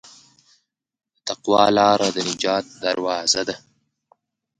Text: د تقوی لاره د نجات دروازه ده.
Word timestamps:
د 0.03 0.03
تقوی 1.27 1.67
لاره 1.77 2.07
د 2.15 2.17
نجات 2.29 2.65
دروازه 2.83 3.41
ده. 3.47 3.55